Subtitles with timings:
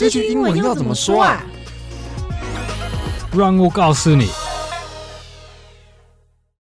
[0.00, 1.44] 这句英文要怎么说啊？
[3.36, 4.30] 让我告诉你。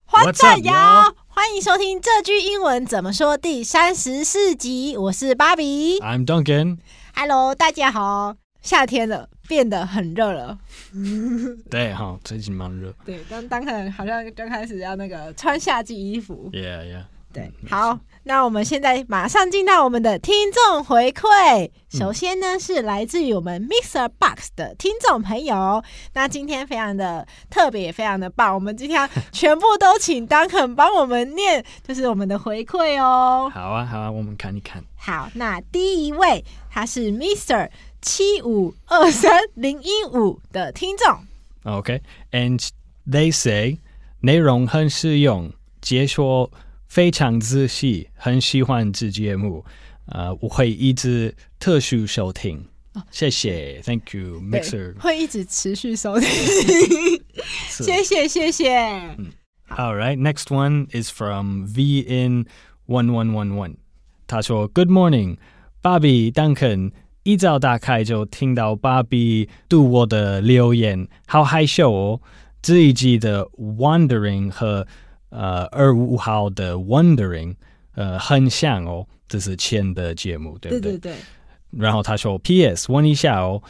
[0.10, 4.97] 欢迎收听这句英文怎么说第三十四集。
[4.97, 6.79] 我是芭比，I'm Duncan。
[7.15, 8.35] Hello，大家好。
[8.60, 10.58] 夏天了，变得很热了。
[11.71, 12.94] 对哈，最近蛮热。
[13.06, 16.49] 对，当当可能好像刚开始要那个穿夏季衣服。
[16.52, 17.03] Yeah, yeah.
[17.31, 21.70] 对，好，那我们现在马上进到我们的听众回馈。
[21.88, 25.84] 首先呢，是来自于我们 Mixer Box 的听众朋友。
[26.13, 28.55] 那今天非常的特别，也非常的棒。
[28.55, 33.48] 我们今天全部都请 Duncan 帮我们念，就是我们的回馈哦。
[33.53, 34.84] 好啊，好啊，我们看一看。
[34.98, 37.70] 好，那第一位他是 Mixer
[38.01, 41.15] 七五二三零一五的听众。
[41.71, 42.67] OK，and
[43.07, 43.77] they say
[44.21, 46.49] 内容很实用，解说。
[46.89, 49.63] 非常仔细，很喜欢这节目，
[50.07, 56.27] 呃，我会一直特殊收听，哦、谢谢，Thank you, Mixer，会一直持续收听，
[57.70, 58.76] 谢谢谢谢。
[59.20, 59.27] 嗯
[59.70, 62.45] ，All right, next one is from V in
[62.87, 63.76] one one one one，
[64.26, 65.38] 他说，Good morning，
[65.84, 72.22] 芭比 Duncan，一早打开就听到芭比读我的留言，好害羞哦，
[72.64, 74.88] 这一季的 Wondering 和。
[75.30, 77.56] 呃，二五号的 Wondering，
[77.96, 80.92] 呃，很像哦，这是前的节目，对不对？
[80.92, 81.16] 对对对。
[81.72, 82.92] 然后他说，P.S.
[82.92, 83.62] 问一下哦，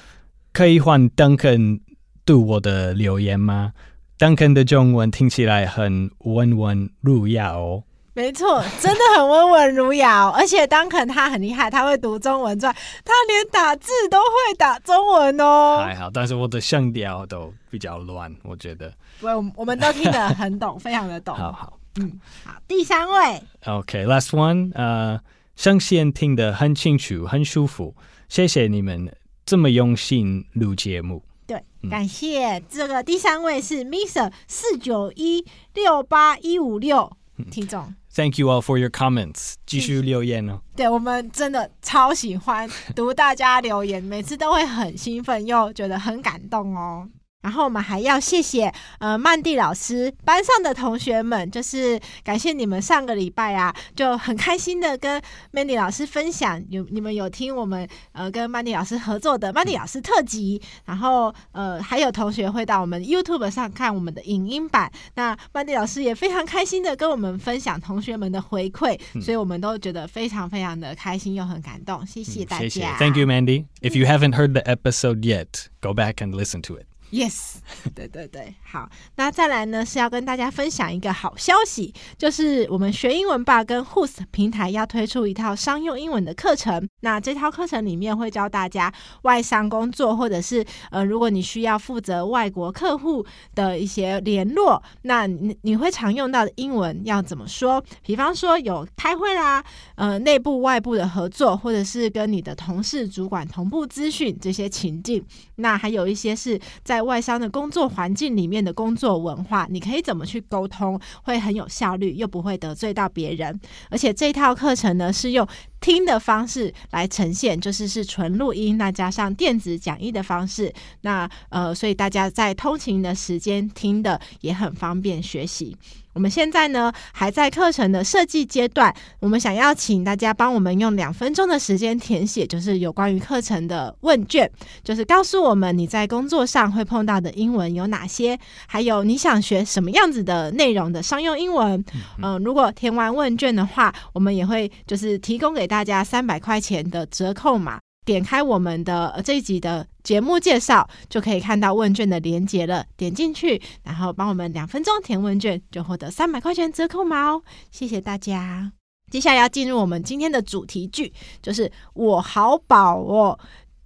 [0.53, 1.81] 可以换 Duncan
[2.25, 3.73] 读我的留言吗
[4.17, 7.83] ？Duncan 的中文听起来很温文儒雅哦。
[8.13, 15.81] 没错，真的很温文儒雅哦，而且 Duncan 他很厉害，他会读中文传，他连打字都会打中文哦。
[15.85, 18.93] 还好，但是我的声调都比较乱，我觉得。
[19.19, 21.33] 不，我们都听得很懂，非常的懂。
[21.37, 23.41] 好好，嗯，好，第三位。
[23.65, 25.19] OK，last one，呃，
[25.55, 27.95] 声线听得很清楚，很舒服，
[28.27, 29.15] 谢谢你们
[29.45, 31.23] 这么用心录节目。
[31.47, 32.61] 对，感谢。
[32.69, 37.11] 这个第三位是 Mr 四九一六八一五六
[37.49, 37.93] 听众。
[38.13, 39.53] Thank you all for your comments。
[39.65, 40.61] 继续留言哦。
[40.75, 47.07] 对，我们真的超喜欢读大家留言，每次都会很兴奋，又觉得很感动哦。
[47.41, 72.63] 然后我们还要谢谢呃曼蒂老师班上的同学们，就是感谢你们上个礼拜啊就很开心的跟曼蒂老师分享，有你们有听我们呃跟曼蒂老师合作的曼蒂老师特辑，然后呃还有同学会到我们 YouTube 上看我们的影音版，那曼蒂老师也非常开心的跟我们分享同学们的回馈，嗯、所以我们都觉得非常非常的开心又很感动，谢谢大家。
[72.63, 73.65] 谢谢，Thank you, Mandy.
[73.81, 76.88] If you haven't heard the episode yet, go back and listen to it.
[77.11, 77.55] Yes，
[77.95, 86.87] 对 对对，好，那再来呢是要跟大家分享一个好消息，就是我们学英文吧跟 host 平台要推出一套商用英文的课程。
[86.99, 88.93] 那这套课程里面会教大家
[89.23, 93.25] 外商工作，或者是呃，如果你需要负责外国客户
[93.55, 97.83] 的一些联络，那你你会常用到的英文要怎么说？
[98.03, 99.63] 比方说有开会啦，
[99.95, 105.25] 呃，内部外部的合作，或者是跟你的同事主管同步资讯这些情境。
[105.55, 113.59] 那还有一些是在外商的工作环境里面的工作文化，你可以怎么去沟通，会很有效率，又不会得罪到别人。
[113.89, 115.47] 而且这套课程呢，是用
[115.81, 125.75] 听的方式来呈现，就是是纯录音，那加上电子讲义的方式，那呃，所以大家在通勤的时间听的也很方便学习。
[126.11, 134.49] 我们现在呢还在课程的设计阶段，我们想要请大家帮我们用两分钟的时间填写，就是有关于课程的问卷，
[134.83, 141.81] 就是告诉我们你在工作上会碰到的英文有哪些，还有你想学什么样子的内容的商用英文。
[142.21, 147.79] 嗯、如果填完问卷的话，我们也会就是提供给大家三百块钱的折扣码。
[148.05, 152.83] 点开我们的这一集的节目介绍，就可以看到问卷的连接了。
[152.97, 157.43] 点进去，然后帮我们两分钟填问卷，就获得三百块钱折扣码哦。
[157.69, 158.71] 谢谢大家。
[159.11, 163.37] 接下来要进入我们今天的主题句，就是我好饱哦。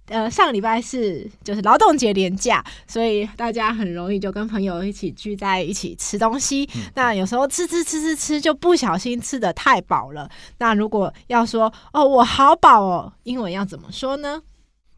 [0.08, 6.68] 呃，上礼拜是就是劳动节连假，所以大家很容易就跟朋友一起聚在一起吃东西。
[6.76, 10.30] 嗯、那有时候吃吃吃吃吃就不小心吃的太饱了。
[10.58, 14.42] 那如果要说哦，我好饱哦，英文要怎么说呢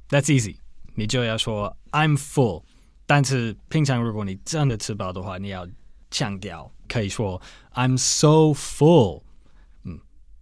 [0.09, 0.57] ？That's easy，
[0.97, 2.65] 你就要说 I'm full。
[3.07, 5.69] 但是平常如果你真的吃饱的话，你要
[6.11, 7.41] 强调，可以说
[7.75, 9.23] I'm so full。
[9.85, 10.01] 嗯，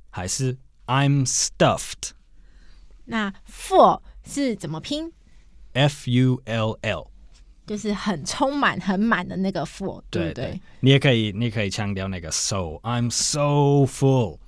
[0.09, 0.57] 还是
[0.87, 2.13] I'm stuffed。
[3.05, 4.01] 那 full。
[4.25, 5.11] 是怎么拼
[5.73, 7.11] ？F U L L，
[7.67, 10.45] 就是很充满、很满的那个 full，对不对？
[10.47, 14.39] 对，你也可以，你也可以强调那个 so，I'm so full，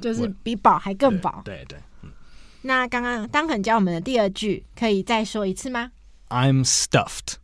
[0.00, 1.42] 就是比饱还更饱。
[1.44, 2.10] 对对，对。
[2.62, 5.92] 那刚刚当肯教我们的第二句，可以再说一次吗
[6.28, 7.34] ？I'm stuffed。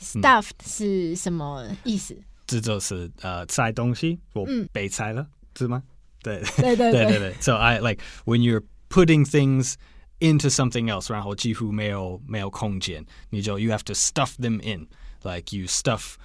[0.00, 2.16] Stuffed 是什么意思？
[2.46, 5.26] 这就是呃塞东西，我被塞了，
[5.56, 5.82] 是吗？
[6.22, 9.74] 对对对对 对 So I like when you're putting things
[10.19, 16.15] into something else，然后几乎没有没有空间，你就 you have to stuff them in。Like you stuff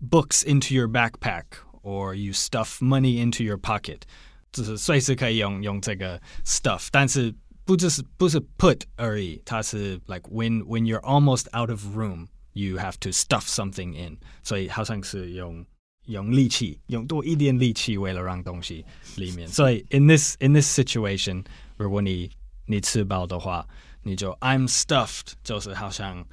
[0.00, 1.44] books into your backpack,
[1.82, 4.02] or you stuff money into your pocket，
[4.52, 7.34] 就是随时可以用用这个 stuff，但是
[7.64, 15.66] 不只是不是 put 而已，它是 like when when you're almost out of room。You have to stuff something in，所以好像是用
[16.06, 18.86] 用力气，用多一点力气，为了让东西
[19.16, 19.48] 里面。
[19.48, 21.44] 所以 in this in this situation，
[21.76, 22.30] 如果你
[22.68, 23.66] 你吃饱的话，
[24.02, 26.24] 你就 I'm stuffed，就是好像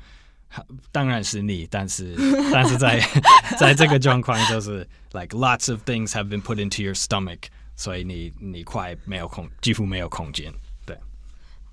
[0.91, 2.15] 当然是你，但是
[2.51, 2.99] 但是在
[3.59, 7.43] 在这个状况就是 like lots of things have been put into your stomach，
[7.75, 10.53] 所以你你快没有空，几乎没有空间。
[10.85, 10.97] 对。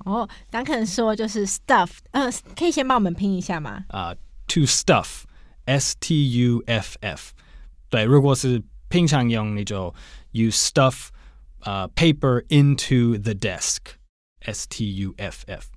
[0.05, 3.85] 哦，当肯说就是 stuffed，呃，可以先帮我们拼一下吗？
[3.89, 5.25] 啊、uh,。To stuff,
[5.67, 7.33] S T U F F，
[7.91, 9.95] 对，如果是平常用，你就
[10.31, 11.09] you stuff
[11.61, 13.79] 呃、uh, paper into the desk,
[14.46, 15.68] S T U F F。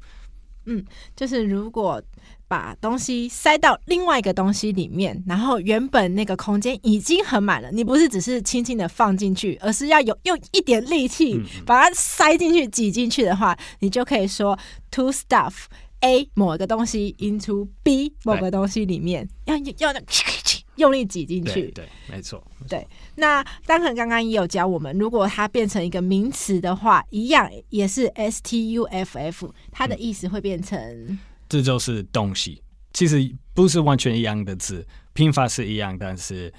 [0.68, 0.84] 嗯，
[1.14, 2.02] 就是如果
[2.48, 14.58] 把东西塞到另外一个东西里面，然后原本那个空间已经很满了，你不是只是轻轻的放进去，而是要有用一点力气把它塞进去、挤进去的话，你就可以说
[14.90, 15.66] to stuff。
[16.00, 19.94] A 某个东西 into B 某个东西里面，要要
[20.76, 21.70] 用力挤进去。
[21.72, 22.42] 对，没错。
[22.68, 22.86] 对，
[23.16, 31.18] 那丹肯刚刚也有教我们，如果它变成一个名词的话，一样也是 S T U F F，它的意思会变成、嗯。
[31.48, 32.62] 这就是东西，
[32.92, 36.52] 其实不是完全一样的字，拼法是一样，但是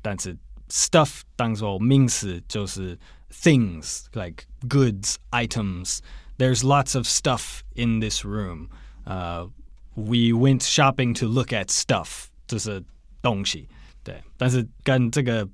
[0.00, 0.36] 但是
[0.68, 2.98] stuff 当做名词就是
[3.32, 5.98] things like goods items。
[6.38, 8.68] There's lots of stuff in this room.
[9.04, 9.48] Uh,
[9.94, 12.82] we went shopping to look at stuff，这是
[13.22, 13.68] 东西，
[14.02, 15.48] 对，但是跟这个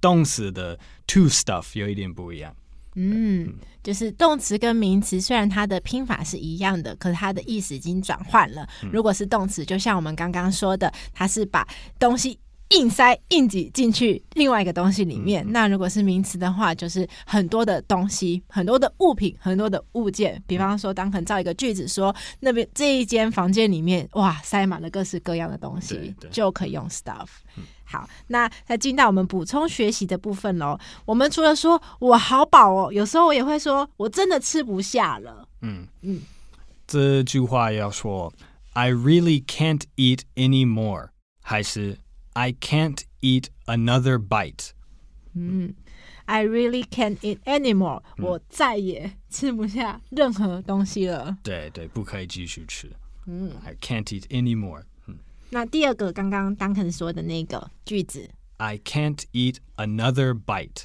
[0.00, 0.76] 动词的
[1.06, 2.54] to stuff 有一点不一样。
[2.94, 8.68] 嗯，就是动词跟名词虽然它的拼法是一样的，可是它的意思已经转换了。
[8.92, 11.66] 如果是动词，就像我们刚刚说的，它是把
[11.98, 12.38] 东西。
[12.70, 20.40] 硬塞硬挤进去另外一个东西里面，嗯、那如果是名词的话，就是很多的东西、很多的物品、很多的物件。
[20.46, 27.26] 比方说，当肯造一个句子说，那边这一间房间里面，哇，塞满了各式各样的东西，就可以用 stuff。
[27.84, 30.78] 好，那再进到我们补充学习的部分喽。
[31.04, 35.48] 我们除了说我好饱哦，有时候我也会说我真的吃不下了。
[35.62, 36.20] 嗯嗯，
[36.86, 38.32] 这句话要说
[38.74, 41.08] I really can't eat anymore，
[41.42, 41.98] 还是
[42.33, 44.71] ？I can't eat another bite.
[45.33, 45.75] 嗯，
[46.25, 48.25] I really can't eat anymore、嗯。
[48.25, 51.37] 我再也吃不下任何东西了。
[51.43, 52.91] 对对，不可以继续吃。
[53.25, 54.83] 嗯，I can't eat anymore。
[55.07, 55.17] 嗯，
[55.49, 60.83] 那第二个刚刚 Duncan 说的那个句子，I can't eat another bite。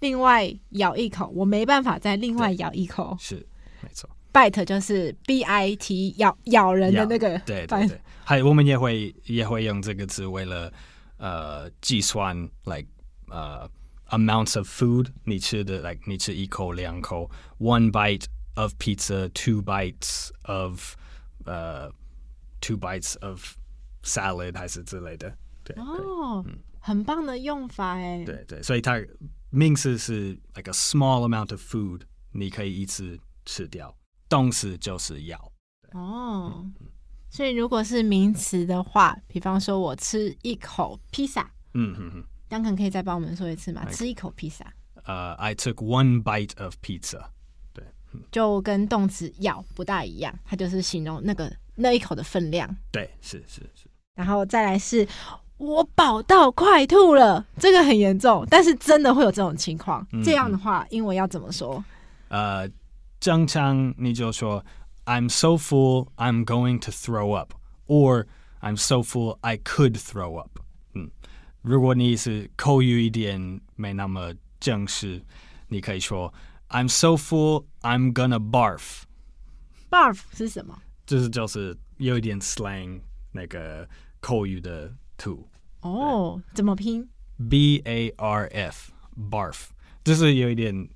[0.00, 3.16] 另外咬一口，我没办法再另外咬一口。
[3.18, 3.46] 是，
[3.82, 4.08] 没错。
[4.32, 7.38] bite 就是 b i t 咬咬人的那个。
[7.40, 8.00] 对对对。
[8.26, 10.72] 还我们也会也会用这个字，为了
[11.18, 12.86] 呃计算，like
[13.28, 13.68] 呃、
[14.08, 20.94] uh, amounts of food 你吃的，like 你吃一口两口，one bite of pizza，two bites of
[21.44, 21.92] 呃、uh,
[22.60, 23.56] two bites of
[24.02, 29.00] salad 还是之类的，对哦，嗯，很棒的用法哎，对对，所以它
[29.50, 32.02] 名词是 like a small amount of food，
[32.32, 33.96] 你可以一次吃掉，
[34.28, 35.52] 动词就是咬，
[35.92, 36.52] 哦。
[36.64, 36.74] 嗯
[37.29, 42.11] 所以，如果是名词的话，比方说我吃一口披萨，嗯哼
[42.49, 43.85] 哼可以再帮我们说一次吗？
[43.91, 44.65] 吃一口披萨。
[45.03, 47.25] 呃、uh,，I took one bite of pizza。
[47.73, 47.83] 对，
[48.31, 52.73] 就跟动词咬不大一样，它就是形容那个那一口的分量。
[52.91, 53.87] 对，是是是。
[54.15, 55.07] 然后再来是
[55.57, 60.05] 我饱到快吐了，这个很严重，但是真的会有这种情况。
[60.13, 61.83] 嗯、这样的话，英文要怎么说？
[62.29, 62.67] 呃，
[63.19, 64.65] 正常你就说。
[65.06, 67.54] I'm so full, I'm going to throw up.
[67.86, 68.26] Or
[68.60, 70.60] I'm so full, I could throw up.
[70.94, 71.10] 嗯，
[71.62, 75.24] 如果你是口语一点没那么正式，
[75.68, 76.32] 你可以说
[76.68, 79.02] I'm so full, I'm gonna barf.
[79.90, 80.80] Barf 是什么？
[81.04, 83.00] 就是就是有一点 slang
[83.32, 83.88] 那个
[84.20, 85.48] 口语的吐。
[85.80, 87.08] 哦，oh, 怎么拼？
[87.50, 88.92] B A R F
[89.30, 89.64] barf，
[90.04, 90.88] 这是有一点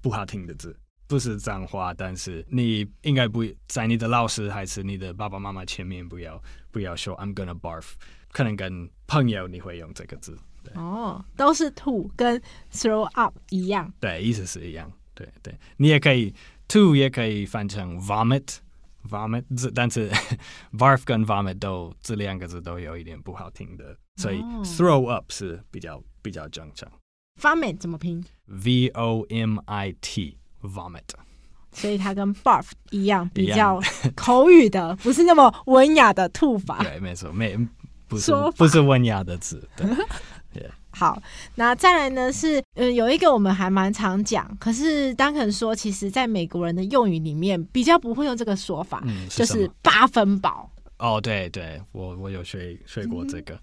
[0.00, 0.74] 不好听的字。
[1.07, 7.91] 不是脏话，但是你应该不在你的老师还是你的爸爸妈妈前面不要不要说 I'm gonna barf，
[8.31, 10.37] 可能跟朋友你会用这个字。
[10.63, 13.91] 对哦，都是吐跟 throw up 一样。
[14.01, 14.91] 对，意思是一样。
[15.13, 16.33] 对对，你也可以
[16.67, 20.09] 吐也可以翻成 vomit，vomit，但是
[20.77, 26.91] varf 跟 vomit 都这两个字都有一点不好听的，所以 throw up 是比较比较正常。
[27.41, 29.95] vomit 怎么拼？v o m i
[30.61, 31.01] t，vomit。
[31.71, 33.79] 所以它跟 barf 一样，比较
[34.15, 36.79] 口语的，不是那么文雅的吐法。
[36.83, 37.57] 对，没错，没
[38.07, 39.67] 不是不是文雅的字。
[39.75, 39.87] 对。
[40.89, 41.21] 好，
[41.53, 42.33] 那再来呢？
[42.33, 50.67] 是嗯，有一个我们还蛮常讲，可是 Duncan 说，其实在美国人的用语里面比较不会用这个说法，嗯、是就是八分饱。
[50.97, 53.59] 哦，对对，我我有学学过这个，嗯、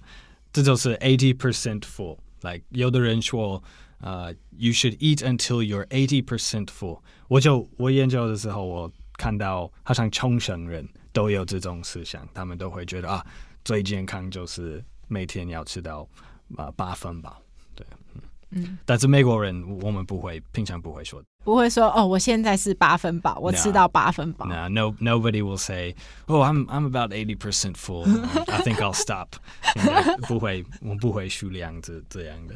[0.52, 2.16] 这就是 eighty percent full。
[2.44, 3.62] Like 有的人说，
[4.00, 7.00] 呃、uh,，you should eat until you're eighty percent full。
[7.28, 13.24] 我就我研究的时候，我看到好像冲绳人都有这种思想，他们都会觉得啊，
[13.64, 16.08] 最健康就是每天要吃到。
[16.56, 17.42] 啊，八分饱，
[17.74, 18.20] 对，嗯，
[18.50, 24.46] 嗯，但是美国人我们不会，平常不会说，不会说哦，我现在是八分饱，我吃到八分饱。
[24.46, 25.94] No, no, nobody will say,
[26.26, 28.04] oh, I'm I'm about eighty percent full.
[28.48, 29.28] I think I'll stop.
[30.26, 32.54] 不会，我们不会数量这这样的。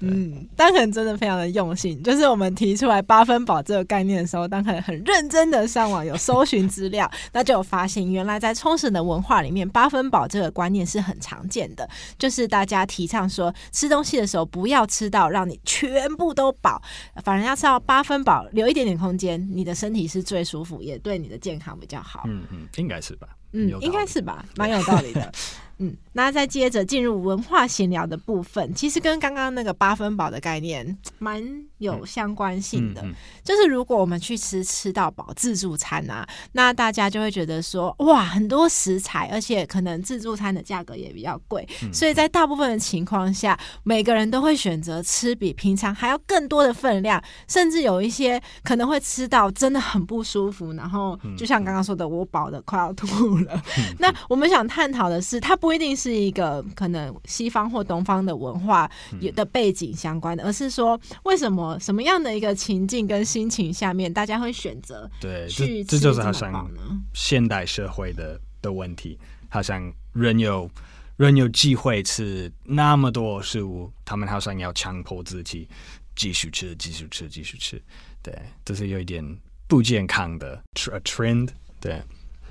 [0.00, 2.02] 嗯，丹肯真的非常的用心。
[2.02, 11.88] 就是我们提出来八分饱这个概念的时候，丹肯很认真的上网有搜寻资料， 那就有发现，原来在冲绳的文化里面，八分饱这个观念是很常见的。
[12.18, 16.82] 就是大家提倡说，吃东西的时候不要吃到让你全部都饱，
[17.22, 22.24] 反而要吃到八分饱，留一点点空间，你的身体是最舒服，也对你的健康比较好。
[22.26, 23.28] 嗯嗯，应该是吧？
[23.52, 25.30] 嗯，应该是吧，蛮有道理的。
[25.78, 31.42] 嗯，那再接着进入文化闲聊的部分，其实跟刚刚那个八分饱的概念蛮
[31.78, 33.02] 有相关性的。
[33.02, 53.60] 嗯嗯嗯、就是如果我们去吃吃到饱自助餐啊，那大家就会觉得说，哇，很多食材，而且可能自助餐的价格也比较贵，嗯、所以在大部分的情况下，每个人都会选择吃比平常还要更多的分量，甚至有一些可能会吃到真的很不舒服，然后就像刚刚说的，我饱的快要吐了。
[53.98, 55.58] 那我们想探讨的是，它。
[55.64, 66.70] 不一定是一个可能西方或东方的文化有的背景相关的，嗯、而是说为什么什么样的一个情境跟心情下面，大家会选择对去这，这就是好像
[67.14, 69.18] 现代社会的的问题，
[69.48, 70.70] 好像人有
[71.16, 75.66] 人有机会吃那么多食物，他们好像要强迫自己
[76.14, 77.82] 继续吃，继续吃，继续吃，
[78.22, 79.24] 对，这是有一点
[79.66, 81.48] 不健康的 trend，
[81.80, 82.02] 对，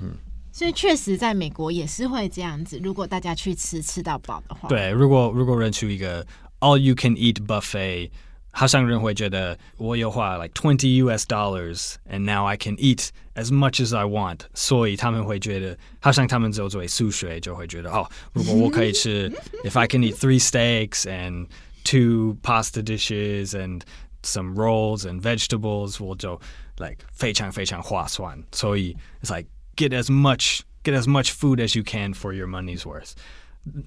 [0.01, 0.17] 嗯。
[0.52, 2.80] 所以确实，在美国也是会这样子。
[2.82, 6.26] 如果大家去吃吃到饱的话，对，如果如果人出一个
[6.60, 8.10] all you can eat buffet，
[8.50, 14.40] 好像人会觉得我有花 like twenty US dollars，and now I can eat as much as I want。
[14.54, 19.30] 所以他们会觉得，好像他们只有做数学，就会觉得哦，如果我可以吃，
[19.62, 21.46] if I can eat three steaks and
[21.84, 23.82] two pasta dishes and
[24.24, 26.40] some rolls and vegetables，我就
[26.78, 28.42] like 非常非常划算。
[28.50, 32.81] 所以 it's like Get as much, get as much food as you can for your money's
[32.81, 33.13] worth。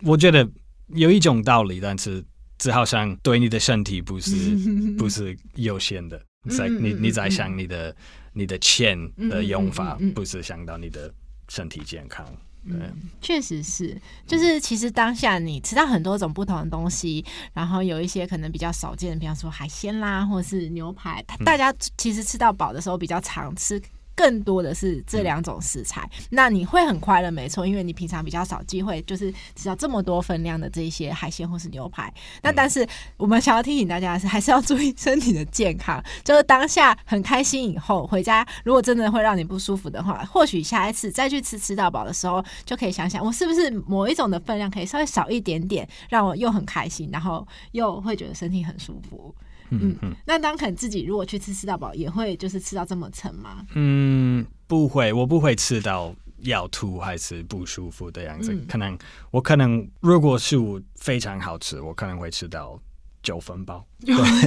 [0.03, 0.49] 我觉得
[0.89, 2.25] 有一种道理，但是
[2.59, 4.57] 这好像对你的身体不是
[4.99, 6.21] 不是优先的。
[6.51, 7.95] 在你你在想你的
[8.33, 11.13] 你的钱的用法，不是想到你的
[11.49, 12.27] 身体健康。
[12.69, 12.75] 对，
[13.21, 23.81] 确实是，就是其实当下你吃到很多种不同的东西，然后有一些可能比较少见的，比方说海鲜啦，或者是牛排，大家其实吃到饱的时候比较常吃。
[24.17, 32.13] 更多的是这两种食材，嗯、那你会很快乐，没错，因为你平常比较少机会，就是吃到这么多分量的这些海鲜或是牛排。
[32.43, 32.85] 那但是
[33.19, 36.03] 我们想要提醒大家的是，还是要注意身体的健康。
[36.25, 49.35] 就是当下很开心以后回家，如果真的会让你不舒服的话，或许下一次再去吃吃到饱的时候，就可以想想我是不是某一种的分量可以稍微少一点点，让我又很开心，然后又会觉得身体很舒服。
[49.71, 53.65] 嗯嗯，那当肯自己如果去吃吃到饱，也会就是吃到这么撑吗？
[53.75, 58.53] 嗯，不会，我不会吃到要吐还是不舒服的样子。
[58.53, 58.99] 嗯、可能
[59.31, 62.81] 我可能如果食物非常好吃，我可能会吃到
[63.23, 63.85] 九分饱。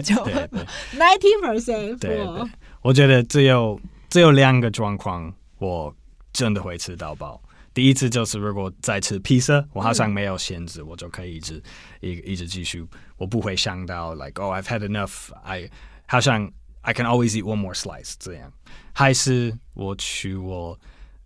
[0.03, 0.59] 九分饱
[0.95, 1.99] ，ninety percent。
[1.99, 2.49] 对对，
[2.81, 5.93] 我觉得只有只有两个状况，我
[6.31, 7.41] 真的会吃到饱。
[7.73, 11.61] 第一次就是如果再吃披萨，我好像没有限制，嗯、我就可以一直
[12.01, 12.85] 一一直继续，
[13.17, 15.69] 我不会想到 like oh I've had enough，I
[16.07, 18.51] 好像 I can always eat one more slice 这样。
[18.93, 20.77] 还是我去我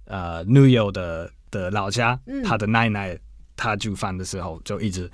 [0.06, 3.18] 呃女友的的老家，嗯、她的奶奶
[3.56, 5.10] 她煮饭的时候就一直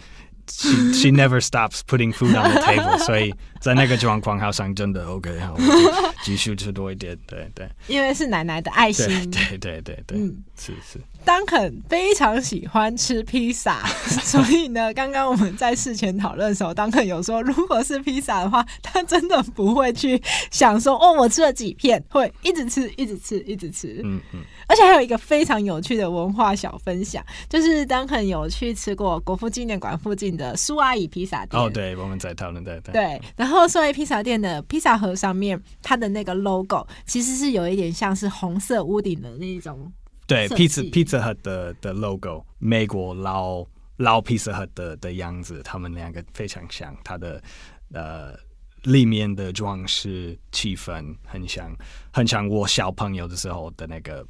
[0.47, 5.55] she she never stops putting food on the table， 所以在那个状况好像真的 OK，好，
[6.23, 7.69] 继续吃多一点，对对。
[7.87, 10.99] 因为是奶奶的爱心，对对对对，嗯，是是。
[11.25, 13.85] 当肯非常喜欢吃披萨，
[14.23, 24.01] 所以呢，刚刚我们在事前讨论的时候，当肯有说，如果是披萨的话，他真的不会去想说，哦，我吃了几片，会一直吃，一直吃，一直吃。
[24.03, 24.41] 嗯嗯。
[24.67, 31.61] 而且还有一个非常有趣的文化小分享，就是当肯有去吃过国父纪念馆附近的苏阿姨披萨店。
[31.61, 32.93] 哦，对，我们在讨论对对。
[32.93, 39.91] 对，然后苏阿姨披萨店的披萨盒上面，它的那个 logo 其实是有一点像是红色屋顶的那种。
[40.29, 43.65] 对，Pizza Pizza Hut 的的 logo，美国老
[43.97, 47.41] 老 Pizza Hut 的的样子，他们两个非常像，它的
[47.91, 48.37] 呃
[48.83, 51.75] 里面的装饰气氛很像，
[52.13, 54.23] 很像我小朋友的时候的那个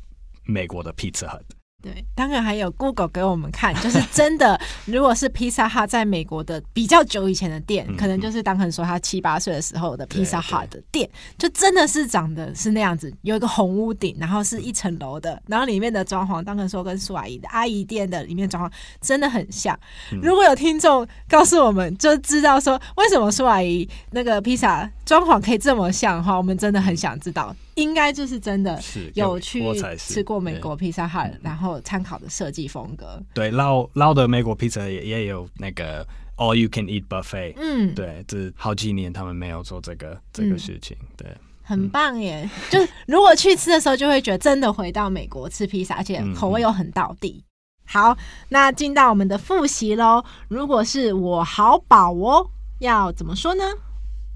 [0.46, 1.44] 美国的 Pizza Hut。
[1.82, 19.78] 对，当然还有 Google 给我们看， 就是真的，如果是 Pizza Hut 在美国的比较久以前的店，可能就是当肯说他七八岁的时候的 Pizza Hut 的店，就真的是长得是那样子，有一个红屋顶，然后是一层楼的，然后里面的装潢，当肯说跟苏阿姨的阿姨店的里面装潢真的很像。
[20.22, 27.56] 如果有听众告诉我们，就知道说为什么苏阿姨那个披萨装潢可以这么像的话，我们真的很想知道。
[27.76, 28.80] 应该就是真的
[29.14, 29.64] 有去
[29.98, 33.22] 吃过美国披萨汉，然后参考的设计风格。
[33.34, 36.06] 对，老老的美国披萨也也有那个
[36.38, 37.54] all you can eat buffet。
[37.58, 40.98] 嗯，对，这好几年他们没有做这个这个事情。
[41.16, 41.28] 对，
[41.64, 42.50] 很棒耶！
[42.70, 47.44] 就如果去吃的时候，就会觉得真的回到美国吃披萨，而且口味又很到地。
[47.86, 48.16] 好，
[48.50, 50.24] 那进到我们的复习喽。
[50.48, 52.50] 如果是我好饱哦，
[52.80, 53.64] 要怎么说呢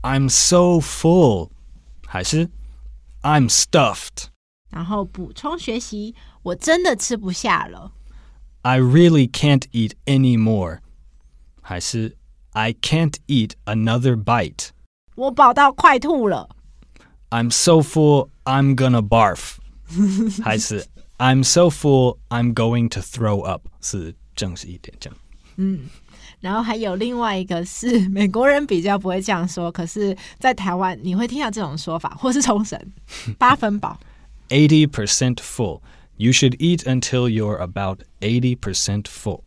[0.01, 1.49] ？I'm so full，
[2.07, 2.49] 还是
[3.22, 4.26] ？I'm stuffed。
[4.70, 7.92] 然后补充学习，我真的吃不下了。
[8.62, 10.80] I really can't eat anymore。
[11.62, 12.16] 还是
[12.50, 14.70] I can't eat another bite。
[15.14, 16.50] 我饱到快吐了。
[17.30, 19.56] I'm so full, I'm gonna barf。
[20.42, 20.86] 还是
[21.18, 23.68] I'm so full, I'm going to throw up。
[23.80, 25.18] 是正式一点这样。
[25.57, 25.81] 嗯。
[26.39, 32.77] 然后还有另外一个是美国人比较不会这样说，可是，在台湾你会听到这种说法，或是冲绳
[33.37, 33.97] 八分饱
[34.49, 35.81] ，eighty percent full.
[36.17, 39.41] You should eat until you're about eighty percent full.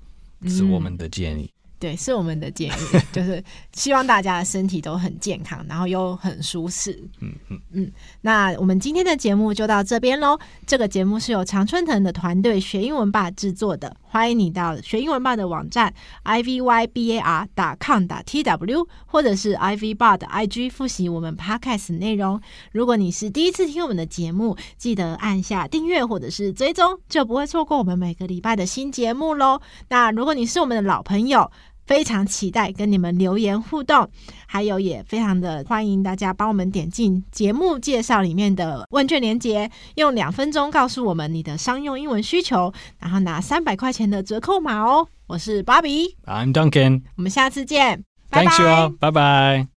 [0.46, 1.50] 是我们的建议。
[1.78, 2.72] 对，是我们的建议，
[3.12, 6.92] 就是希望大家的身体都很健康，然后又很舒适。
[7.20, 7.92] 嗯嗯嗯。
[8.22, 10.38] 那我们今天的节目就到这边喽。
[10.66, 13.94] 这个节目是由常春藤的团队学英文吧制作的。
[14.02, 15.92] 欢迎你到学英文吧的网站
[16.24, 22.40] ivybar 打 com 打 tw，或者是 ivybar 的 IG 复习我们 podcast 内容。
[22.72, 29.60] 如果你是第一次听我们的节目，记得按下订阅或者是追踪，就不会错过我们每个礼拜的新节目喽。
[29.90, 31.50] 那如果你是我们的老朋友，
[31.86, 34.08] 非常期待跟你们留言互动，
[34.46, 45.06] 还有也非常的欢迎大家帮我们点进节目介绍里面的问卷连接，用两分钟告诉我们你的商用英文需求，然后拿三百块钱的折扣码哦。
[45.26, 49.75] 我是 Bobby，I'm Duncan，我们下次见，拜拜，拜拜。